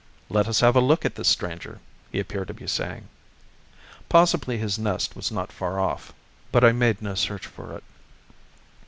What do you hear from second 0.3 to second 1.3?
us have a look at this